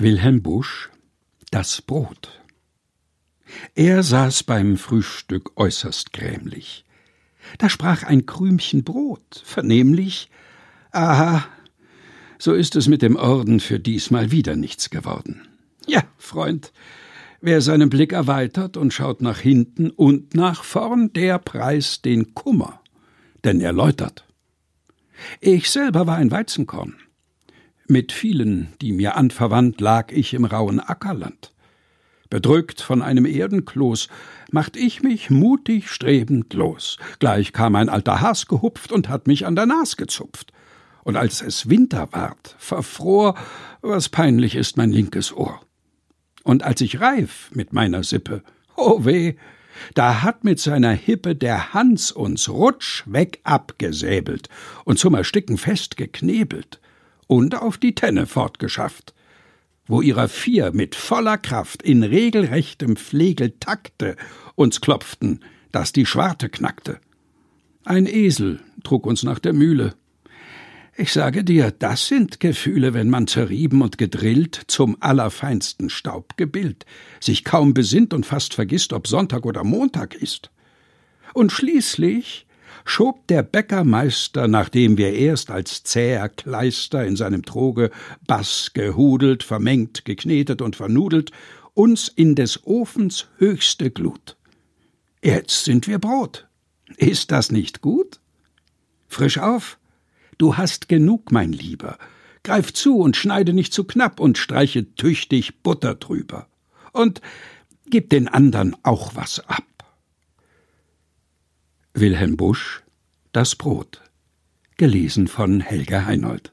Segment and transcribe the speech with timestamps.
[0.00, 0.90] Wilhelm Busch
[1.50, 2.40] Das Brot
[3.74, 6.84] Er saß beim Frühstück äußerst grämlich.
[7.58, 10.30] Da sprach ein Krümchen Brot vernehmlich
[10.92, 11.44] Aha,
[12.38, 15.48] so ist es mit dem Orden für diesmal wieder nichts geworden.
[15.88, 16.72] Ja, Freund,
[17.40, 22.80] wer seinen Blick erweitert und schaut nach hinten und nach vorn, der preist den Kummer,
[23.42, 24.24] denn er läutert.
[25.40, 26.94] Ich selber war ein Weizenkorn.
[27.90, 31.54] Mit vielen, die mir anverwandt, lag ich im rauen Ackerland.
[32.28, 34.08] Bedrückt von einem Erdenkloß,
[34.50, 36.98] macht ich mich mutig strebend los.
[37.18, 40.52] Gleich kam ein alter Has gehupft und hat mich an der Nas gezupft.
[41.02, 43.34] Und als es Winter ward, verfror,
[43.80, 45.58] was peinlich ist, mein linkes Ohr.
[46.44, 48.42] Und als ich reif mit meiner Sippe,
[48.76, 49.36] oh weh,
[49.94, 54.50] da hat mit seiner Hippe der Hans uns rutsch weg abgesäbelt
[54.84, 56.80] und zum Ersticken festgeknebelt
[57.28, 59.14] und auf die Tenne fortgeschafft,
[59.86, 64.16] wo ihrer vier mit voller Kraft in regelrechtem Flegel takte
[64.56, 66.98] uns klopften, dass die Schwarte knackte.
[67.84, 69.94] Ein Esel trug uns nach der Mühle.
[70.96, 76.86] Ich sage dir, das sind Gefühle, wenn man zerrieben und gedrillt, zum allerfeinsten Staub gebildet,
[77.20, 80.50] sich kaum besinnt und fast vergisst, ob Sonntag oder Montag ist.
[81.34, 82.47] Und schließlich
[82.84, 87.90] schob der Bäckermeister, nachdem wir erst als zäher Kleister in seinem Troge
[88.26, 91.32] Bass gehudelt, vermengt, geknetet und vernudelt,
[91.74, 94.36] uns in des Ofens höchste Glut.
[95.22, 96.48] Jetzt sind wir Brot.
[96.96, 98.20] Ist das nicht gut?
[99.08, 99.78] Frisch auf.
[100.38, 101.98] Du hast genug, mein Lieber.
[102.44, 106.46] Greif zu und schneide nicht zu knapp und streiche tüchtig Butter drüber.
[106.92, 107.20] Und
[107.86, 109.64] gib den andern auch was ab.
[112.00, 112.84] Wilhelm Busch
[113.32, 114.02] Das Brot.
[114.76, 116.52] Gelesen von Helga Heinold